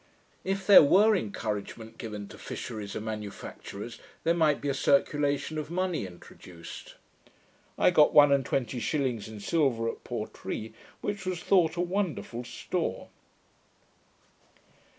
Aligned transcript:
If 0.43 0.65
there 0.65 0.81
were 0.81 1.15
encouragement 1.15 1.99
given 1.99 2.27
to 2.29 2.37
fisheries 2.39 2.95
and 2.95 3.05
manufacturers, 3.05 3.99
there 4.23 4.33
might 4.33 4.59
be 4.59 4.67
a 4.67 4.73
circulation 4.73 5.59
of 5.59 5.69
money 5.69 6.07
introduced. 6.07 6.95
I 7.77 7.91
got 7.91 8.11
one 8.11 8.31
and 8.31 8.43
twenty 8.43 8.79
shillings 8.79 9.27
in 9.27 9.39
silver 9.39 9.87
at 9.87 10.03
Portree, 10.03 10.73
which 11.01 11.27
was 11.27 11.43
thought 11.43 11.75
a 11.75 11.81
wonderful 11.81 12.43
store. 12.43 13.09